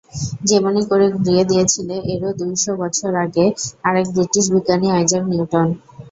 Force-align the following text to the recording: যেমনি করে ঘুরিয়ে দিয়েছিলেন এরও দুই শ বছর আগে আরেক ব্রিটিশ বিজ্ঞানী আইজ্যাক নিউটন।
যেমনি 0.49 0.81
করে 0.89 1.05
ঘুরিয়ে 1.15 1.43
দিয়েছিলেন 1.45 1.99
এরও 2.13 2.29
দুই 2.39 2.53
শ 2.55 2.75
বছর 2.81 3.11
আগে 3.25 3.45
আরেক 3.87 4.07
ব্রিটিশ 4.15 4.45
বিজ্ঞানী 4.53 4.87
আইজ্যাক 4.91 5.23
নিউটন। 5.31 5.67